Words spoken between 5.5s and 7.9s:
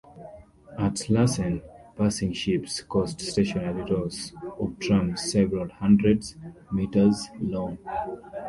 hundreds metres long.